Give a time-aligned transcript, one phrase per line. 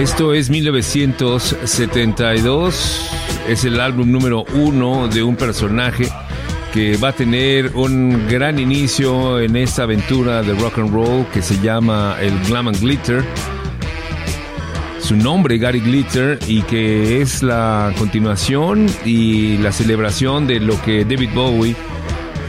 [0.00, 3.10] Esto es 1972,
[3.46, 6.08] es el álbum número uno de un personaje
[6.72, 11.42] que va a tener un gran inicio en esta aventura de rock and roll que
[11.42, 13.22] se llama el Glam and Glitter.
[15.00, 21.04] Su nombre, Gary Glitter, y que es la continuación y la celebración de lo que
[21.04, 21.76] David Bowie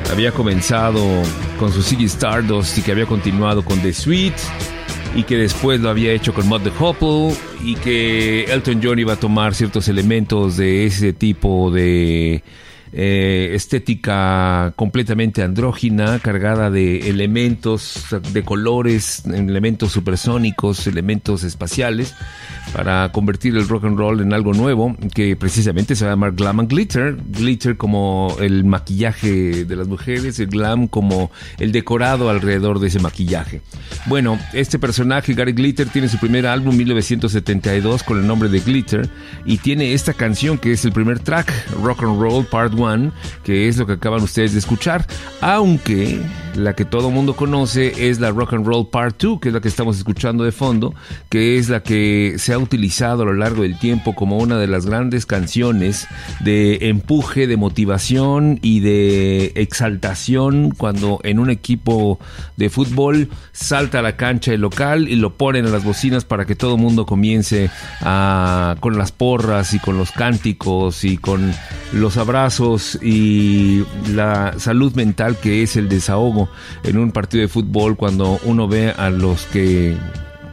[0.10, 1.04] había comenzado
[1.60, 4.36] con su Ziggy Stardust y que había continuado con The Sweet
[5.16, 9.14] y que después lo había hecho con Mud the Hopple y que Elton John iba
[9.14, 12.44] a tomar ciertos elementos de ese tipo de
[12.94, 22.14] eh, estética completamente andrógina, cargada de elementos, de colores, elementos supersónicos, elementos espaciales,
[22.74, 26.34] para convertir el rock and roll en algo nuevo, que precisamente se va a llamar
[26.34, 27.18] Glam Glitter.
[27.30, 33.00] Glitter como el maquillaje de las mujeres, el glam como el decorado alrededor de ese
[33.00, 33.62] maquillaje.
[34.06, 39.10] Bueno, este personaje, Gary Glitter, tiene su primer álbum 1972 con el nombre de Glitter
[39.46, 42.81] y tiene esta canción que es el primer track, Rock and Roll Part 1,
[43.44, 45.06] que es lo que acaban ustedes de escuchar,
[45.42, 46.22] aunque
[46.56, 49.62] la que todo mundo conoce es la Rock and Roll Part 2, que es la
[49.62, 50.94] que estamos escuchando de fondo,
[51.30, 54.68] que es la que se ha utilizado a lo largo del tiempo como una de
[54.68, 56.08] las grandes canciones
[56.42, 62.20] de empuje, de motivación y de exaltación cuando en un equipo
[62.58, 66.46] de fútbol salta a la cancha el local y lo ponen a las bocinas para
[66.46, 67.70] que todo mundo comience
[68.02, 71.54] a, con las porras y con los cánticos y con
[71.94, 72.71] los abrazos
[73.02, 73.84] y
[74.14, 76.50] la salud mental que es el desahogo
[76.84, 79.96] en un partido de fútbol cuando uno ve a los que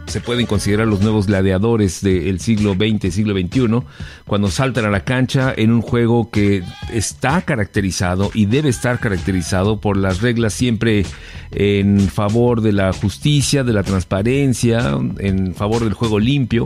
[0.09, 3.83] se pueden considerar los nuevos gladiadores del siglo XX, siglo XXI,
[4.27, 6.63] cuando saltan a la cancha en un juego que
[6.93, 11.05] está caracterizado y debe estar caracterizado por las reglas siempre
[11.51, 16.65] en favor de la justicia, de la transparencia, en favor del juego limpio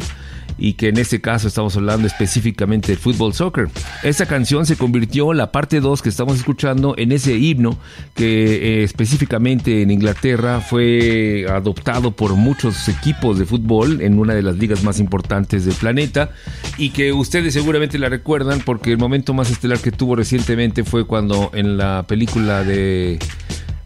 [0.58, 3.68] y que en este caso estamos hablando específicamente de fútbol soccer.
[4.02, 7.78] Esta canción se convirtió, la parte 2 que estamos escuchando, en ese himno
[8.14, 14.42] que eh, específicamente en Inglaterra fue adoptado por muchos equipos de fútbol en una de
[14.42, 16.30] las ligas más importantes del planeta
[16.78, 21.06] y que ustedes seguramente la recuerdan porque el momento más estelar que tuvo recientemente fue
[21.06, 23.18] cuando en la película de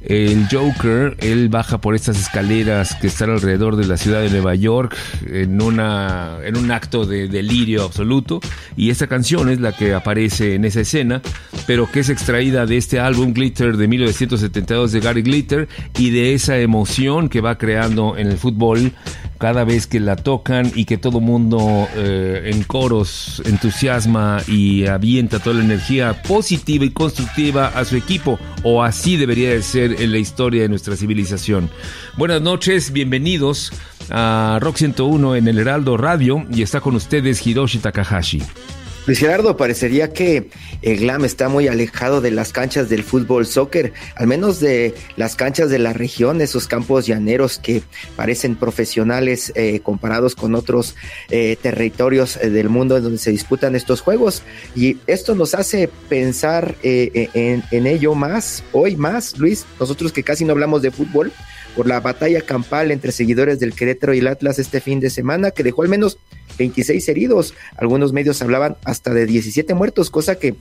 [0.01, 4.55] el Joker, él baja por estas escaleras que están alrededor de la ciudad de Nueva
[4.55, 4.97] York
[5.27, 8.41] en, una, en un acto de delirio absoluto.
[8.77, 11.23] Y esta canción es la que aparece en esa escena,
[11.67, 16.35] pero que es extraída de este álbum Glitter de 1972 de Gary Glitter y de
[16.35, 18.93] esa emoción que va creando en el fútbol
[19.39, 25.39] cada vez que la tocan y que todo mundo eh, en coros entusiasma y avienta
[25.39, 30.13] toda la energía positiva y constructiva a su equipo, o así debería de ser en
[30.13, 31.71] la historia de nuestra civilización.
[32.17, 33.73] Buenas noches, bienvenidos
[34.11, 38.43] a Rock 101 en el Heraldo Radio y está con ustedes Hiroshi Takahashi.
[39.07, 40.51] Luis Gerardo, parecería que
[40.83, 45.37] el glam está muy alejado de las canchas del fútbol soccer, al menos de las
[45.37, 47.85] canchas de la región, esos campos llaneros que
[48.17, 50.97] parecen profesionales eh, comparados con otros
[51.31, 54.43] eh, territorios eh, del mundo en donde se disputan estos juegos.
[54.75, 60.25] Y esto nos hace pensar eh, en, en ello más, hoy más, Luis, nosotros que
[60.25, 61.33] casi no hablamos de fútbol,
[61.77, 65.51] por la batalla campal entre seguidores del Querétaro y el Atlas este fin de semana,
[65.53, 66.19] que dejó al menos
[66.59, 67.55] 26 heridos.
[67.77, 70.55] Algunos medios hablaban hasta de 17 muertos, cosa que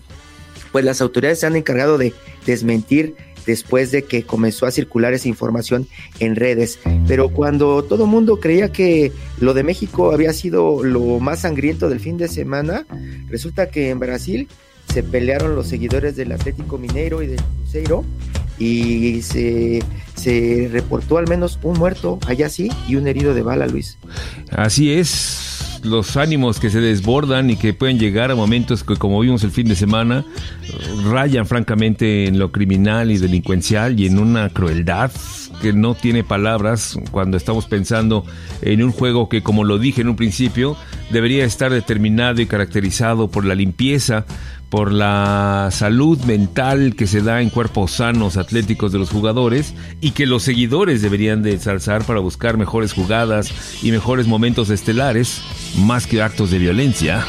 [0.71, 2.13] pues las autoridades se han encargado de
[2.45, 3.15] desmentir
[3.45, 5.87] después de que comenzó a circular esa información
[6.19, 6.79] en redes.
[7.07, 11.99] Pero cuando todo mundo creía que lo de México había sido lo más sangriento del
[11.99, 12.85] fin de semana,
[13.29, 14.47] resulta que en Brasil
[14.93, 18.03] se pelearon los seguidores del Atlético Mineiro y del Cruzeiro
[18.57, 19.83] y se,
[20.25, 23.99] se reportó al menos un muerto allá sí y un herido de bala, Luis.
[24.49, 29.19] Así es, los ánimos que se desbordan y que pueden llegar a momentos que, como
[29.19, 30.25] vimos el fin de semana,
[31.11, 35.11] rayan francamente en lo criminal y delincuencial y en una crueldad
[35.61, 38.25] que no tiene palabras cuando estamos pensando
[38.63, 40.75] en un juego que, como lo dije en un principio,
[41.11, 44.25] debería estar determinado y caracterizado por la limpieza,
[44.69, 50.11] por la salud mental que se da en cuerpos sanos atléticos de los jugadores y
[50.11, 53.51] que los seguidores deberían de ensalzar para buscar mejores jugadas
[53.83, 55.41] y mejores momentos estelares,
[55.77, 57.25] más que actos de violencia.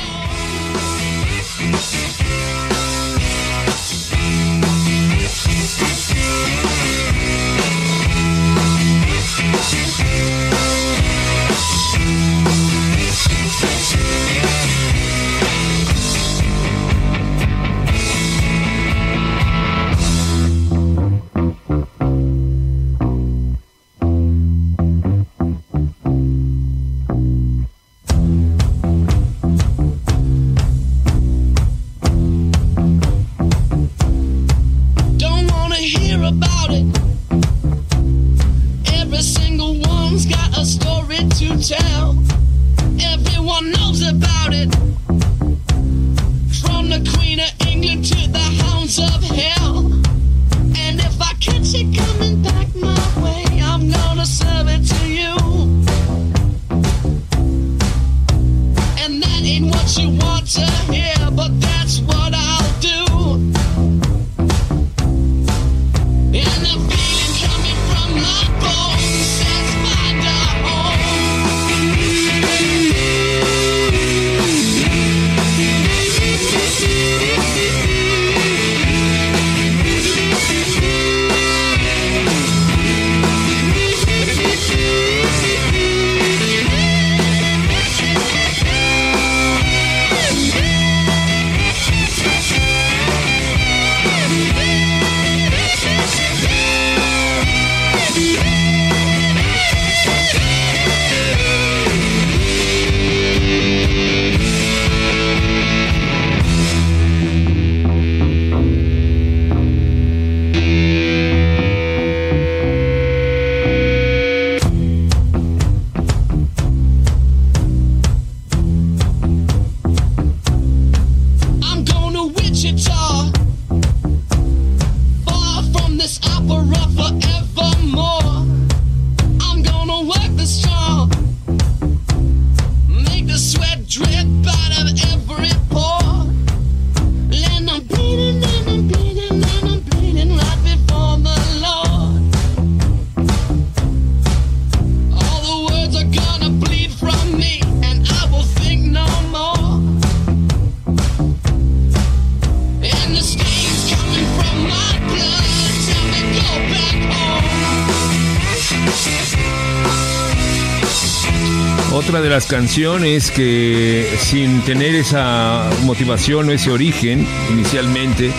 [161.96, 168.32] Otra de las canciones que sin tener esa motivación o ese origen inicialmente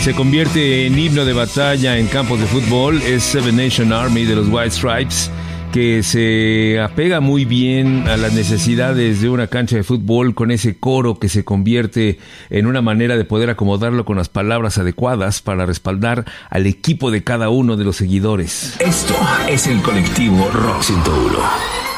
[0.00, 4.34] se convierte en himno de batalla en campos de fútbol es Seven Nation Army de
[4.34, 5.30] los White Stripes
[5.72, 10.76] que se apega muy bien a las necesidades de una cancha de fútbol con ese
[10.76, 12.18] coro que se convierte
[12.50, 17.22] en una manera de poder acomodarlo con las palabras adecuadas para respaldar al equipo de
[17.22, 18.74] cada uno de los seguidores.
[18.80, 19.14] Esto
[19.48, 21.91] es el colectivo Rock 101.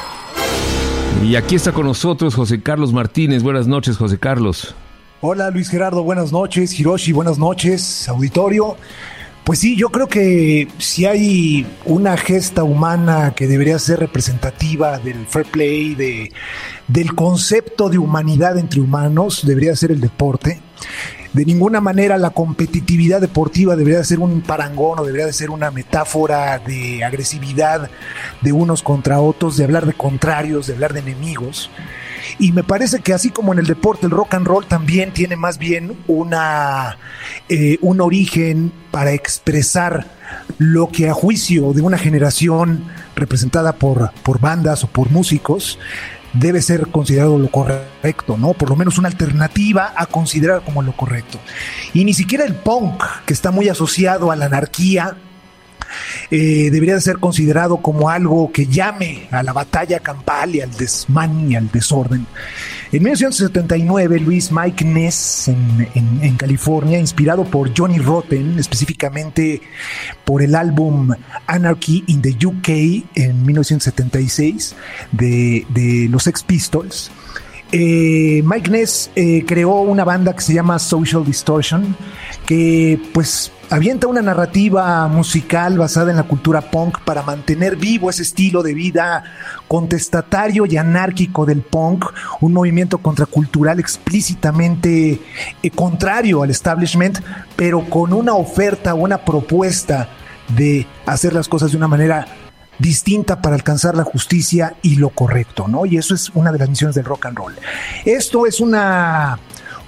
[1.23, 3.43] Y aquí está con nosotros José Carlos Martínez.
[3.43, 4.75] Buenas noches, José Carlos.
[5.21, 6.79] Hola Luis Gerardo, buenas noches.
[6.79, 8.09] Hiroshi, buenas noches.
[8.09, 8.77] Auditorio.
[9.45, 15.27] Pues sí, yo creo que si hay una gesta humana que debería ser representativa del
[15.27, 16.33] fair play, de,
[16.89, 20.61] del concepto de humanidad entre humanos, debería ser el deporte.
[21.35, 25.73] De ninguna manera la competitividad deportiva debería ser un parangón o debería de ser una
[25.73, 27.91] metáfora de agresividad
[28.41, 31.71] de unos contra otros, de hablar de contrarios, de hablar de enemigos.
[32.39, 35.35] Y me parece que así como en el deporte, el rock and roll también tiene
[35.35, 36.99] más bien una,
[37.49, 40.07] eh, un origen para expresar
[40.59, 42.85] lo que a juicio de una generación
[43.17, 45.81] representada por, por bandas o por músicos
[46.35, 48.53] debe ser considerado lo correcto, ¿no?
[48.53, 51.39] Por lo menos una alternativa a considerar como lo correcto.
[51.93, 55.17] Y ni siquiera el punk, que está muy asociado a la anarquía,
[56.31, 60.71] eh, debería de ser considerado como algo que llame a la batalla campal y al
[60.73, 62.27] desmán y al desorden.
[62.93, 69.63] En 1979, Luis Mike Ness en, California, inspirado por Johnny Rotten, específicamente
[70.25, 71.11] por el álbum
[71.47, 72.69] Anarchy in the UK
[73.17, 74.77] en 1976
[75.11, 77.11] de, de los Sex Pistols,
[77.77, 81.97] eh, Mike Ness eh, creó una banda que se llama Social Distortion,
[82.47, 88.23] que pues avienta una narrativa musical basada en la cultura punk para mantener vivo ese
[88.23, 89.25] estilo de vida
[89.67, 92.05] contestatario y anárquico del punk,
[92.41, 95.21] un movimiento contracultural explícitamente
[95.61, 97.19] eh, contrario al establishment,
[97.57, 100.11] pero con una oferta, una propuesta
[100.57, 102.25] de hacer las cosas de una manera
[102.79, 105.87] distinta para alcanzar la justicia y lo correcto, ¿no?
[105.87, 107.55] Y eso es una de las misiones del rock and roll.
[108.05, 109.39] Esto es una,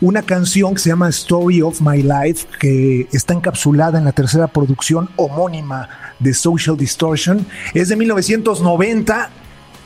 [0.00, 4.46] una canción que se llama Story of My Life, que está encapsulada en la tercera
[4.46, 5.88] producción homónima
[6.18, 7.46] de Social Distortion.
[7.74, 9.30] Es de 1990,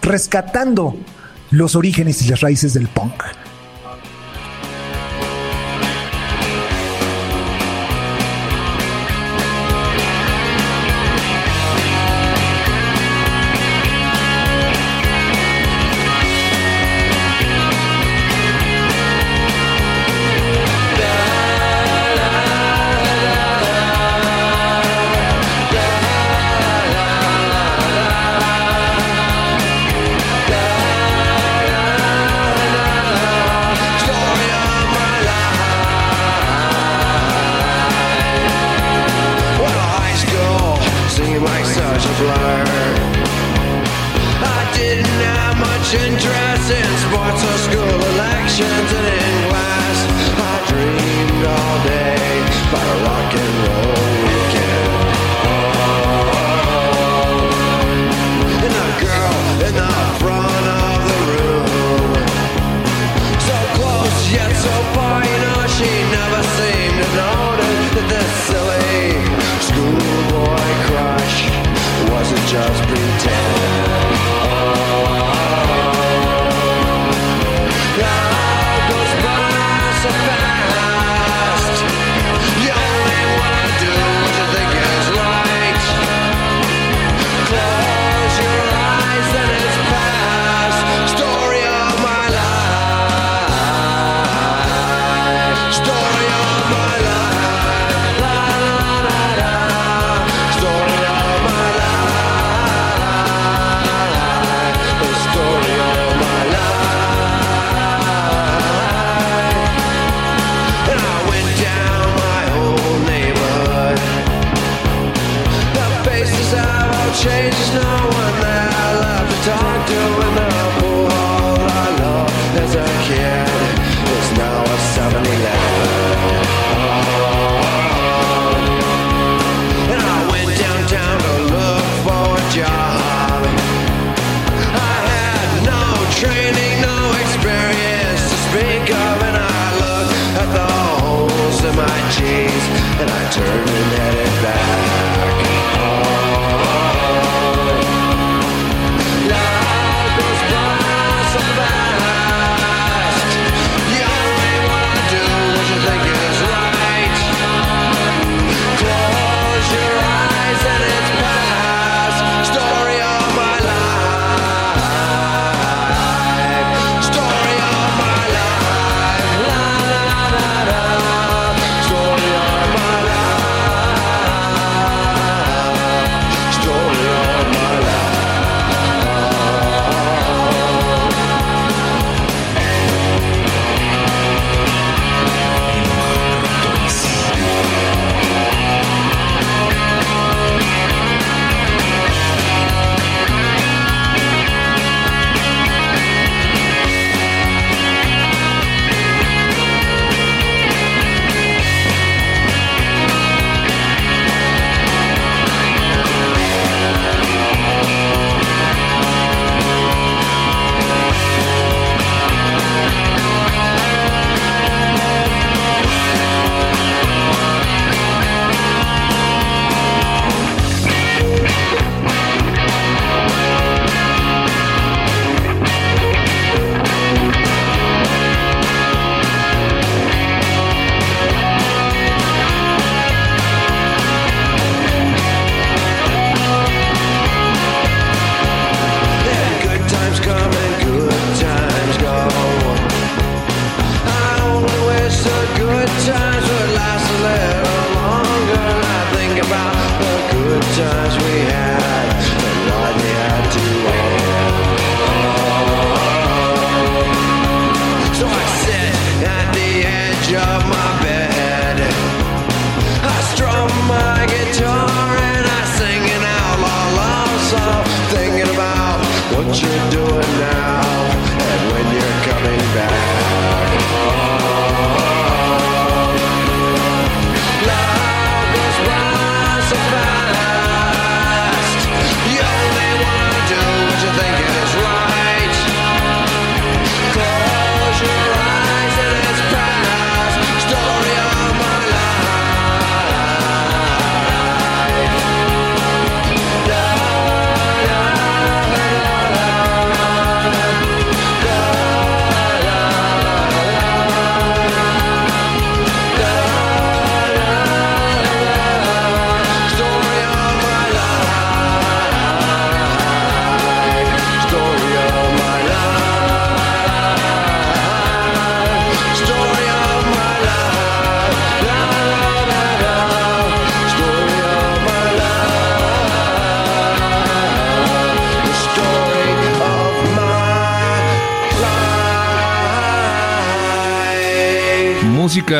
[0.03, 0.97] rescatando
[1.51, 3.23] los orígenes y las raíces del punk.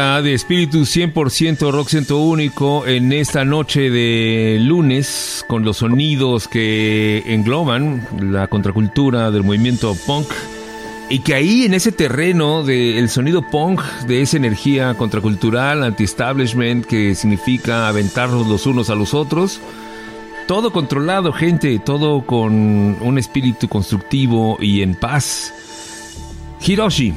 [0.01, 6.49] Música de espíritu 100% rock ciento único en esta noche de lunes con los sonidos
[6.49, 10.27] que engloban la contracultura del movimiento punk
[11.11, 17.15] y que ahí en ese terreno del sonido punk, de esa energía contracultural, anti-establishment que
[17.15, 19.61] significa aventarnos los unos a los otros,
[20.47, 25.53] todo controlado, gente, todo con un espíritu constructivo y en paz.
[26.67, 27.13] Hiroshi,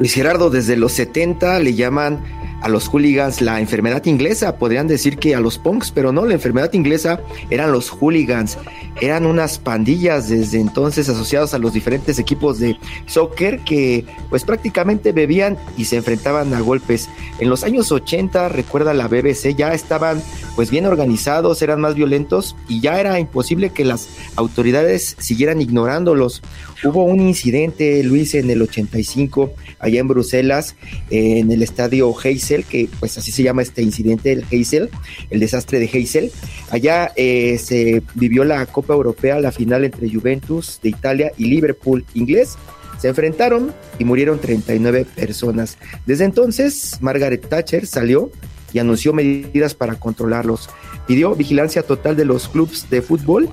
[0.00, 2.20] Luis Gerardo, desde los 70 le llaman
[2.60, 4.56] a los hooligans la enfermedad inglesa.
[4.56, 7.20] Podrían decir que a los punks, pero no, la enfermedad inglesa
[7.50, 8.58] eran los hooligans.
[9.00, 15.12] Eran unas pandillas desde entonces asociados a los diferentes equipos de soccer que pues prácticamente
[15.12, 17.08] bebían y se enfrentaban a golpes.
[17.38, 20.22] En los años 80, recuerda la BBC, ya estaban
[20.54, 26.42] pues bien organizados, eran más violentos y ya era imposible que las autoridades siguieran ignorándolos.
[26.82, 30.76] Hubo un incidente, Luis, en el 85, allá en Bruselas,
[31.10, 34.90] en el estadio Heysel, que pues así se llama este incidente, el Heysel,
[35.30, 36.30] el desastre de Heysel.
[36.70, 42.04] Allá eh, se vivió la Copa Europea, la final entre Juventus de Italia y Liverpool
[42.14, 42.56] inglés.
[42.98, 45.78] Se enfrentaron y murieron 39 personas.
[46.04, 48.30] Desde entonces, Margaret Thatcher salió
[48.72, 50.68] y anunció medidas para controlarlos.
[51.06, 53.48] Pidió vigilancia total de los clubes de fútbol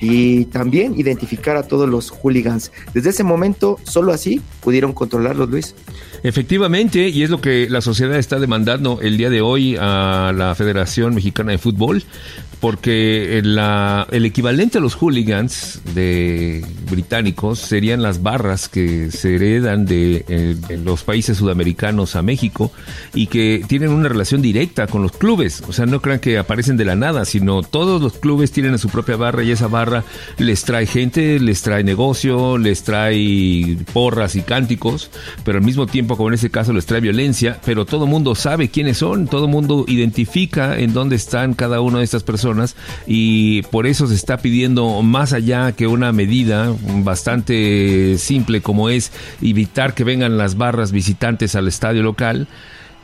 [0.00, 2.72] y también identificar a todos los hooligans.
[2.92, 5.74] Desde ese momento, solo así pudieron controlarlos, Luis.
[6.22, 10.54] Efectivamente, y es lo que la sociedad está demandando el día de hoy a la
[10.54, 12.02] Federación Mexicana de Fútbol,
[12.64, 19.84] porque la- el equivalente a los hooligans de británicos serían las barras que se heredan
[19.84, 22.72] de eh, en los países sudamericanos a México
[23.12, 25.62] y que tienen una relación directa con los clubes.
[25.68, 28.88] O sea, no crean que aparecen de la nada, sino todos los clubes tienen su
[28.88, 30.02] propia barra y esa barra
[30.38, 35.10] les trae gente, les trae negocio, les trae porras y cánticos,
[35.44, 38.70] pero al mismo tiempo, como en este caso, les trae violencia, pero todo mundo sabe
[38.70, 42.53] quiénes son, todo mundo identifica en dónde están cada una de estas personas
[43.06, 49.12] y por eso se está pidiendo más allá que una medida bastante simple como es
[49.42, 52.48] evitar que vengan las barras visitantes al estadio local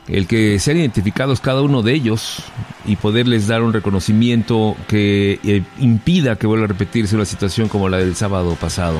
[0.07, 2.43] el que sean identificados cada uno de ellos
[2.85, 7.87] y poderles dar un reconocimiento que eh, impida que vuelva a repetirse una situación como
[7.87, 8.99] la del sábado pasado.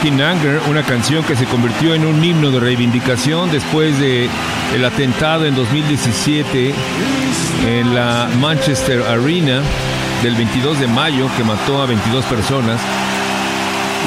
[0.00, 3.50] Don't Look Back in Anger, una canción que se convirtió en un himno de reivindicación
[3.50, 4.28] después de
[4.74, 6.74] el atentado en 2017
[7.66, 9.62] en la Manchester Arena
[10.22, 12.80] del 22 de mayo que mató a 22 personas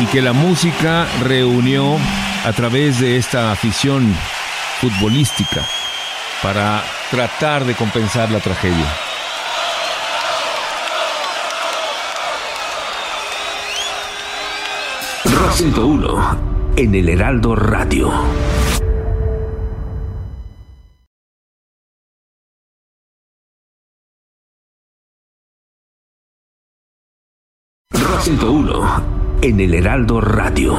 [0.01, 1.97] y que la música reunió
[2.45, 4.15] a través de esta afición
[4.79, 5.65] futbolística
[6.41, 9.12] para tratar de compensar la tragedia.
[15.53, 16.37] Rock 101
[16.77, 18.11] en el Heraldo Radio.
[27.91, 29.03] Rock 101
[29.43, 30.75] en el Heraldo Radio.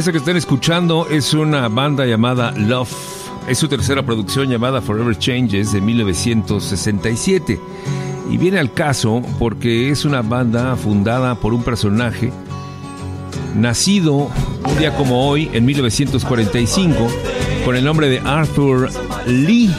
[0.00, 2.90] Esa que están escuchando es una banda llamada Love.
[3.46, 7.60] Es su tercera producción llamada Forever Changes de 1967.
[8.30, 12.32] Y viene al caso porque es una banda fundada por un personaje
[13.54, 14.30] nacido
[14.64, 16.96] un día como hoy, en 1945,
[17.66, 18.90] con el nombre de Arthur
[19.26, 19.70] Lee.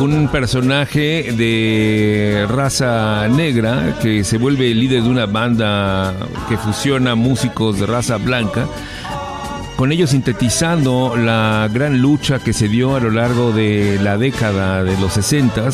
[0.00, 6.14] Un personaje de raza negra que se vuelve el líder de una banda
[6.48, 8.66] que fusiona músicos de raza blanca,
[9.76, 14.82] con ello sintetizando la gran lucha que se dio a lo largo de la década
[14.82, 15.70] de los 60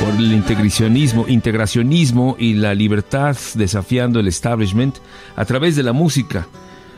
[0.00, 4.96] por el integracionismo, integracionismo y la libertad desafiando el establishment
[5.36, 6.46] a través de la música.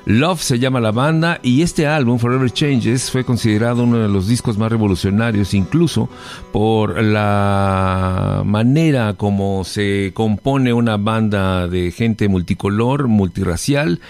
[0.06, 4.28] Love se llama la banda y este álbum, Forever Changes, fue considerado uno de los
[4.28, 6.10] discos más revolucionarios, incluso
[6.52, 14.00] por la manera como se compone una banda de gente multicolor, multirracial,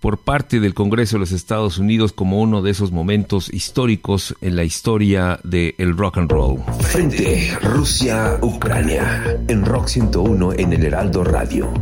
[0.00, 4.56] por parte del Congreso de los Estados Unidos como uno de esos momentos históricos en
[4.56, 6.58] la historia del rock and roll.
[6.80, 11.72] Frente Rusia-Ucrania en Rock 101 en el Heraldo Radio.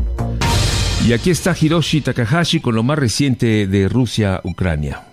[1.03, 5.05] Y aquí está Hiroshi Takahashi con lo más reciente de Rusia-Ucrania.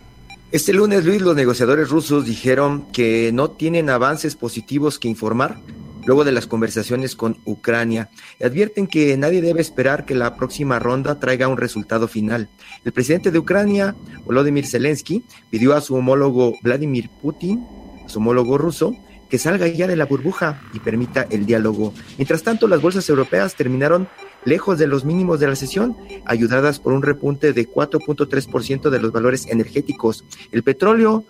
[0.51, 5.57] Este lunes, Luis, los negociadores rusos dijeron que no tienen avances positivos que informar
[6.05, 8.09] luego de las conversaciones con Ucrania.
[8.43, 12.49] Advierten que nadie debe esperar que la próxima ronda traiga un resultado final.
[12.83, 17.65] El presidente de Ucrania, Volodymyr Zelensky, pidió a su homólogo Vladimir Putin,
[18.05, 18.95] a su homólogo ruso,
[19.29, 21.93] que salga ya de la burbuja y permita el diálogo.
[22.17, 24.09] Mientras tanto, las bolsas europeas terminaron
[24.45, 29.11] lejos de los mínimos de la sesión, ayudadas por un repunte de 4.3% de los
[29.11, 30.23] valores energéticos.
[30.51, 31.23] El petróleo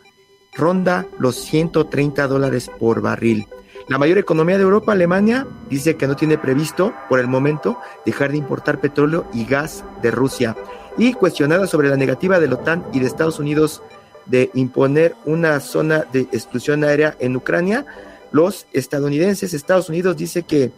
[0.53, 3.47] ronda los 130 dólares por barril.
[3.87, 8.31] La mayor economía de Europa, Alemania, dice que no tiene previsto, por el momento, dejar
[8.31, 10.55] de importar petróleo y gas de Rusia.
[10.97, 13.81] Y cuestionada sobre la negativa de la OTAN y de Estados Unidos
[14.25, 17.85] de imponer una zona de exclusión aérea en Ucrania,
[18.31, 20.71] los estadounidenses, Estados Unidos dice que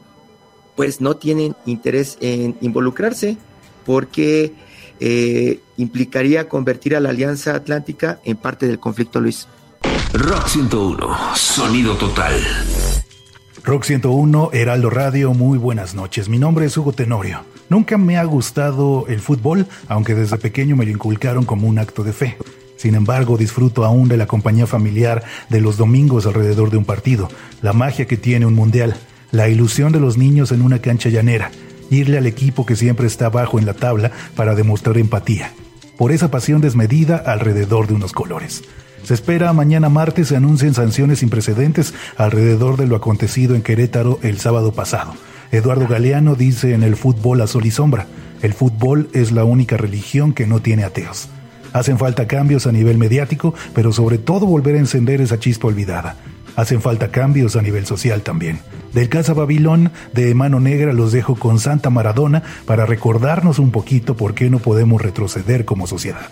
[0.75, 3.37] pues no tienen interés en involucrarse
[3.85, 4.53] porque
[4.99, 9.47] eh, implicaría convertir a la Alianza Atlántica en parte del conflicto, Luis.
[10.13, 12.33] Rock 101, sonido total.
[13.63, 16.29] Rock 101, Heraldo Radio, muy buenas noches.
[16.29, 17.45] Mi nombre es Hugo Tenorio.
[17.69, 22.03] Nunca me ha gustado el fútbol, aunque desde pequeño me lo inculcaron como un acto
[22.03, 22.37] de fe.
[22.75, 27.29] Sin embargo, disfruto aún de la compañía familiar de los domingos alrededor de un partido,
[27.61, 28.97] la magia que tiene un mundial,
[29.33, 31.51] la ilusión de los niños en una cancha llanera,
[31.89, 35.51] irle al equipo que siempre está abajo en la tabla para demostrar empatía,
[35.97, 38.61] por esa pasión desmedida alrededor de unos colores.
[39.03, 44.19] Se espera mañana martes se anuncien sanciones sin precedentes alrededor de lo acontecido en Querétaro
[44.21, 45.15] el sábado pasado.
[45.51, 48.05] Eduardo Galeano dice en el fútbol a sol y sombra,
[48.43, 51.27] el fútbol es la única religión que no tiene ateos.
[51.73, 56.17] Hacen falta cambios a nivel mediático, pero sobre todo volver a encender esa chispa olvidada.
[56.55, 58.59] Hacen falta cambios a nivel social también.
[58.93, 64.15] Del Casa Babilón de Mano Negra los dejo con Santa Maradona para recordarnos un poquito
[64.15, 66.29] por qué no podemos retroceder como sociedad.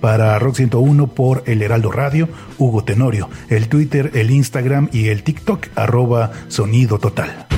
[0.00, 5.24] Para Rock 101 por El Heraldo Radio, Hugo Tenorio, el Twitter, el Instagram y el
[5.24, 7.48] TikTok arroba sonido total.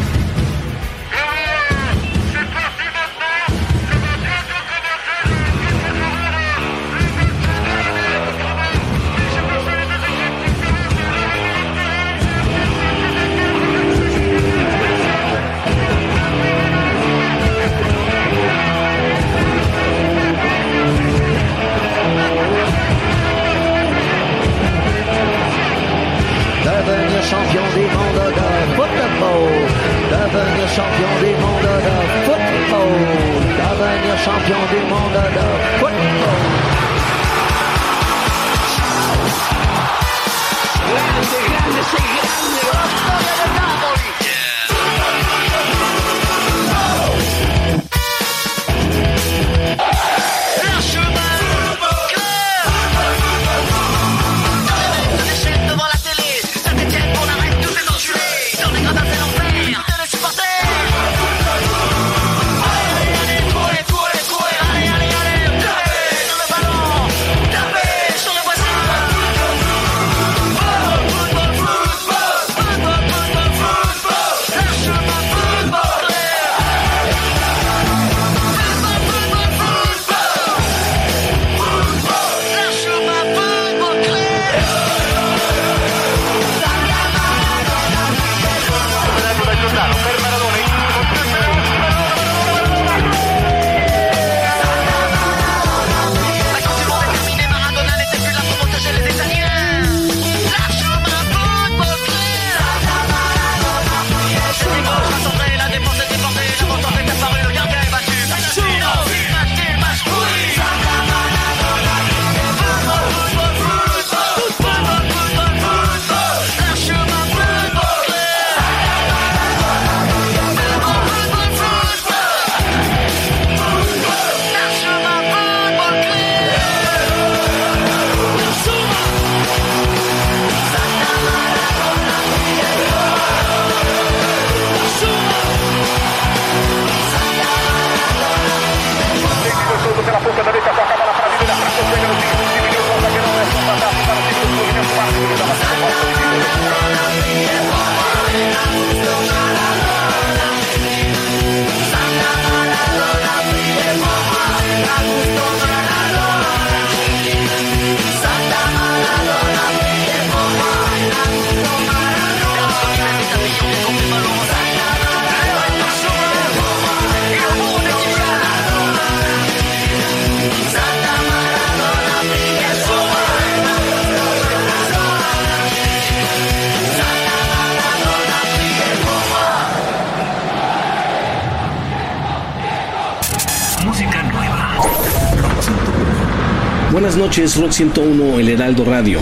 [187.31, 189.20] Noches, Rock 101, El Heraldo Radio.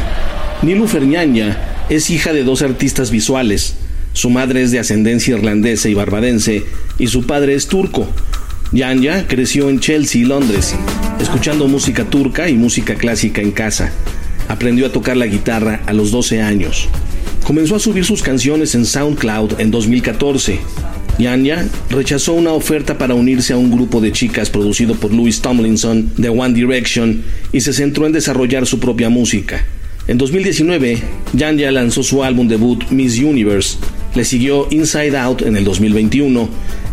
[0.63, 3.75] Nilufer Ñaña es hija de dos artistas visuales.
[4.15, 6.65] Su madre es de ascendencia irlandesa y barbadense
[6.99, 8.09] y su padre es turco.
[8.73, 10.75] Yanya creció en Chelsea, Londres,
[11.21, 13.93] escuchando música turca y música clásica en casa.
[14.49, 16.89] Aprendió a tocar la guitarra a los 12 años.
[17.45, 20.61] Comenzó a subir sus canciones en SoundCloud en 2014.
[21.19, 26.13] Yanya rechazó una oferta para unirse a un grupo de chicas producido por Louis Tomlinson
[26.17, 29.65] de One Direction y se centró en desarrollar su propia música.
[30.07, 31.03] En 2019,
[31.35, 33.79] Yanya lanzó su álbum debut Miss Universe,
[34.15, 36.49] le siguió Inside Out en el 2021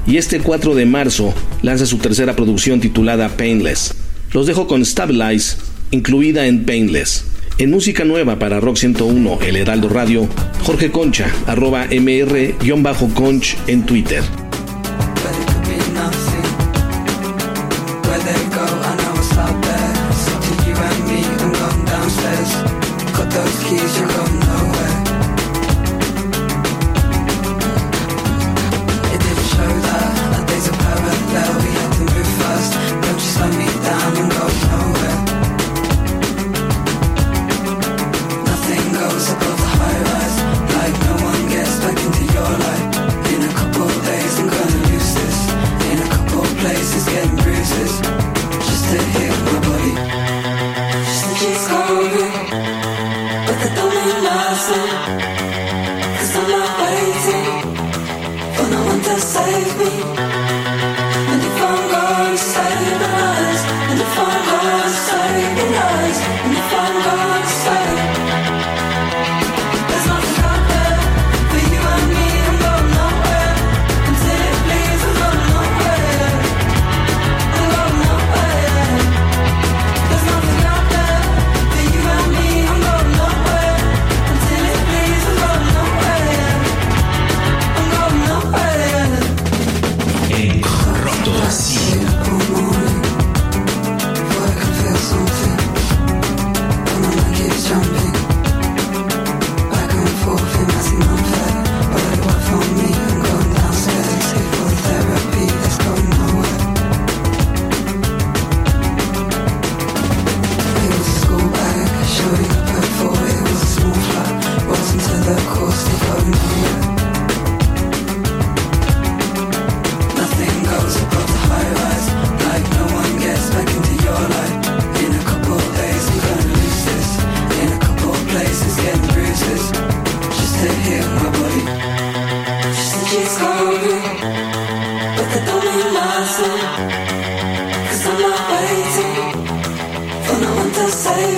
[0.08, 3.94] y este 4 de marzo lanza su tercera producción titulada Painless.
[4.34, 5.58] Los dejo con Stabilize,
[5.92, 7.26] incluida en Painless.
[7.58, 10.28] En música nueva para Rock 101, El Heraldo Radio,
[10.64, 14.45] Jorge Concha, arroba mr-conch en Twitter.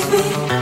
[0.09, 0.56] Me.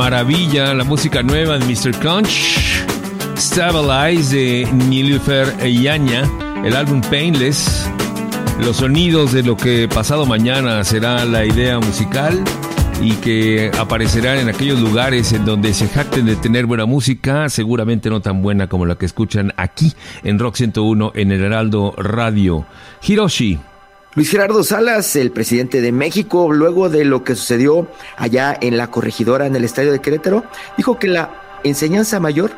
[0.00, 1.94] Maravilla, la música nueva de Mr.
[2.00, 2.86] Conch,
[3.36, 6.26] Stabilize de Nilufer Yaña,
[6.64, 7.86] el álbum Painless,
[8.64, 12.42] los sonidos de lo que pasado mañana será la idea musical
[13.02, 18.08] y que aparecerán en aquellos lugares en donde se jacten de tener buena música, seguramente
[18.08, 19.92] no tan buena como la que escuchan aquí
[20.24, 22.64] en Rock 101 en el Heraldo Radio.
[23.06, 23.58] Hiroshi,
[24.16, 27.86] Luis Gerardo Salas, el presidente de México, luego de lo que sucedió
[28.16, 30.42] allá en la corregidora en el estadio de Querétaro,
[30.76, 32.50] dijo que la enseñanza mayor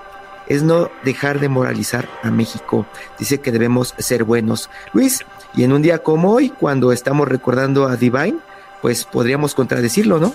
[0.47, 2.87] es no dejar de moralizar a México.
[3.19, 4.71] Dice que debemos ser buenos.
[4.95, 8.39] Luis, y en un día como hoy, cuando estamos recordando a Divine,
[8.81, 10.35] pues podríamos contradecirlo, ¿no?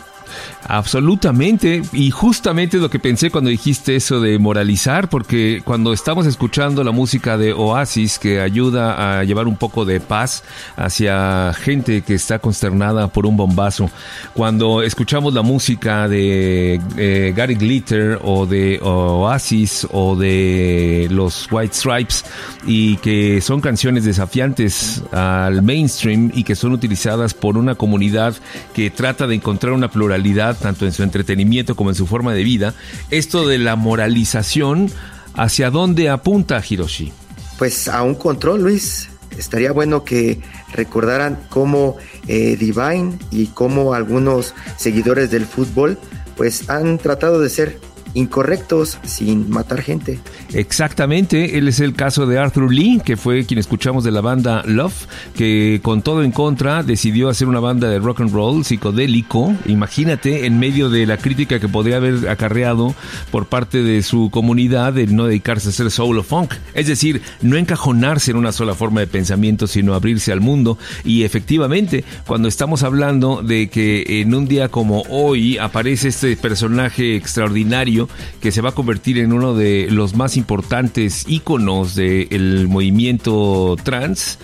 [0.68, 6.84] Absolutamente, y justamente lo que pensé cuando dijiste eso de moralizar, porque cuando estamos escuchando
[6.84, 10.44] la música de Oasis que ayuda a llevar un poco de paz
[10.76, 13.90] hacia gente que está consternada por un bombazo,
[14.34, 21.74] cuando escuchamos la música de eh, Gary Glitter o de Oasis o de los White
[21.74, 22.26] Stripes
[22.66, 28.36] y que son canciones desafiantes al mainstream y que son utilizadas por una comunidad
[28.74, 30.17] que trata de encontrar una pluralidad
[30.60, 32.74] tanto en su entretenimiento como en su forma de vida,
[33.12, 34.92] esto de la moralización,
[35.34, 37.12] ¿hacia dónde apunta Hiroshi?
[37.58, 39.10] Pues a un control, Luis.
[39.38, 40.42] Estaría bueno que
[40.74, 41.98] recordaran cómo
[42.28, 45.98] eh, Divine y cómo algunos seguidores del fútbol
[46.36, 47.80] pues han tratado de ser
[48.14, 50.20] incorrectos sin matar gente.
[50.54, 54.64] Exactamente, él es el caso de Arthur Lee, que fue quien escuchamos de la banda
[54.66, 59.54] Love, que con todo en contra decidió hacer una banda de rock and roll psicodélico.
[59.66, 62.96] Imagínate, en medio de la crítica que podría haber acarreado
[63.32, 66.54] por parte de su comunidad el no dedicarse a hacer soul o funk.
[66.74, 70.78] Es decir, no encajonarse en una sola forma de pensamiento, sino abrirse al mundo.
[71.04, 77.16] Y efectivamente, cuando estamos hablando de que en un día como hoy aparece este personaje
[77.16, 77.97] extraordinario
[78.42, 84.40] que se va a convertir en uno de los más importantes íconos del movimiento trans,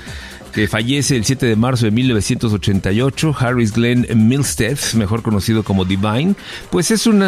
[0.53, 6.35] que fallece el 7 de marzo de 1988, Harris Glenn Milstead, mejor conocido como Divine,
[6.69, 7.21] pues es un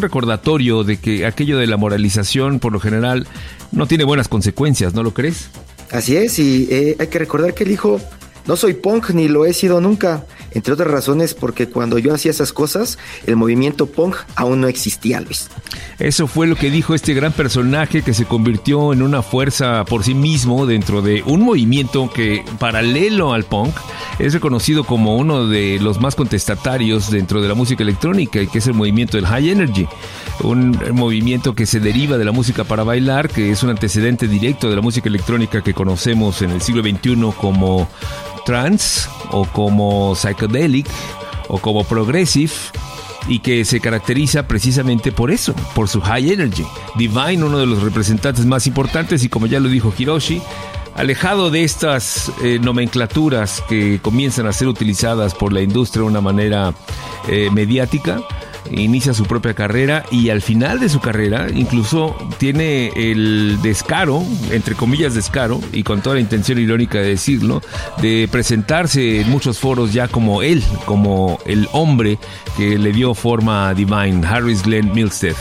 [0.00, 3.26] recordatorio de que aquello de la moralización por lo general
[3.70, 5.50] no tiene buenas consecuencias, ¿no lo crees?
[5.90, 8.00] Así es, y eh, hay que recordar que el hijo
[8.46, 12.30] no soy punk ni lo he sido nunca, entre otras razones porque cuando yo hacía
[12.30, 15.48] esas cosas, el movimiento punk aún no existía, Luis.
[15.98, 20.04] Eso fue lo que dijo este gran personaje que se convirtió en una fuerza por
[20.04, 23.74] sí mismo dentro de un movimiento que, paralelo al punk,
[24.18, 28.58] es reconocido como uno de los más contestatarios dentro de la música electrónica y que
[28.58, 29.86] es el movimiento del High Energy.
[30.42, 34.68] Un movimiento que se deriva de la música para bailar, que es un antecedente directo
[34.68, 37.88] de la música electrónica que conocemos en el siglo XXI como
[38.44, 40.86] trance o como psychedelic
[41.48, 42.52] o como progressive
[43.28, 46.64] y que se caracteriza precisamente por eso, por su high energy.
[46.96, 50.42] Divine, uno de los representantes más importantes y como ya lo dijo Hiroshi,
[50.94, 56.20] alejado de estas eh, nomenclaturas que comienzan a ser utilizadas por la industria de una
[56.20, 56.74] manera
[57.28, 58.20] eh, mediática,
[58.70, 64.74] inicia su propia carrera y al final de su carrera incluso tiene el descaro, entre
[64.74, 67.62] comillas descaro, y con toda la intención irónica de decirlo,
[68.00, 72.18] de presentarse en muchos foros ya como él, como el hombre
[72.56, 75.36] que le dio forma a Divine, Harris Glenn Milstead.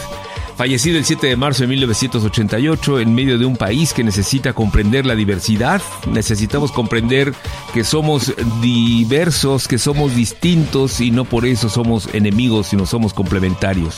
[0.55, 5.03] Fallecido el 7 de marzo de 1988 en medio de un país que necesita comprender
[5.03, 7.33] la diversidad, necesitamos comprender
[7.73, 13.95] que somos diversos, que somos distintos y no por eso somos enemigos, sino somos complementarios.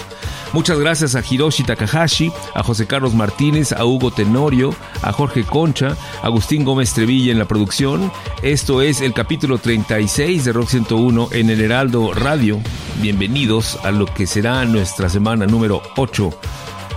[0.54, 5.98] Muchas gracias a Hiroshi Takahashi, a José Carlos Martínez, a Hugo Tenorio, a Jorge Concha,
[6.22, 8.10] a Agustín Gómez Trevilla en la producción.
[8.42, 12.62] Esto es el capítulo 36 de Rock 101 en el Heraldo Radio.
[13.02, 16.45] Bienvenidos a lo que será nuestra semana número 8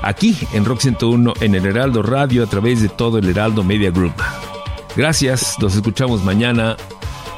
[0.03, 3.91] aquí en Rock 101 en el Heraldo Radio a través de todo el Heraldo Media
[3.91, 4.15] Group.
[4.97, 6.77] Gracias, nos escuchamos mañana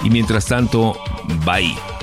[0.02, 0.96] y mientras tanto,
[1.44, 1.99] bye.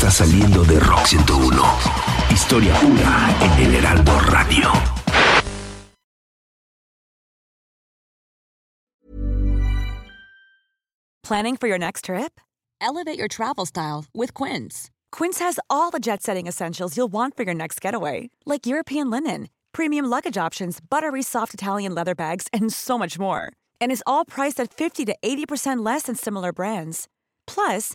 [0.00, 1.62] Está saliendo de Rock 101.
[2.30, 4.72] Historia pura en el Heraldo Radio.
[11.22, 12.40] Planning for your next trip?
[12.80, 14.90] Elevate your travel style with Quince.
[15.12, 19.10] Quince has all the jet setting essentials you'll want for your next getaway, like European
[19.10, 23.52] linen, premium luggage options, buttery soft Italian leather bags, and so much more.
[23.82, 27.06] And is all priced at 50 to 80% less than similar brands.
[27.46, 27.94] Plus,